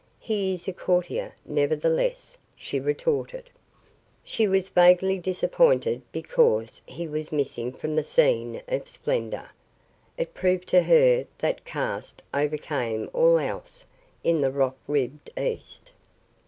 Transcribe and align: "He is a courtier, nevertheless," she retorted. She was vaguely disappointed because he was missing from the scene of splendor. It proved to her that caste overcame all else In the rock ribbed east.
"He 0.19 0.53
is 0.53 0.67
a 0.67 0.73
courtier, 0.73 1.35
nevertheless," 1.45 2.35
she 2.55 2.79
retorted. 2.79 3.51
She 4.23 4.47
was 4.47 4.69
vaguely 4.69 5.19
disappointed 5.19 6.01
because 6.11 6.81
he 6.87 7.07
was 7.07 7.31
missing 7.31 7.71
from 7.71 7.95
the 7.95 8.03
scene 8.03 8.63
of 8.67 8.87
splendor. 8.89 9.51
It 10.17 10.33
proved 10.33 10.67
to 10.69 10.81
her 10.81 11.27
that 11.37 11.65
caste 11.65 12.23
overcame 12.33 13.11
all 13.13 13.37
else 13.37 13.85
In 14.23 14.41
the 14.41 14.49
rock 14.51 14.75
ribbed 14.87 15.29
east. 15.39 15.91